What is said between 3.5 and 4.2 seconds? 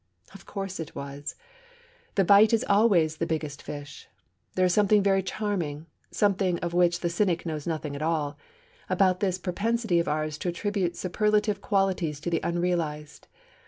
fish.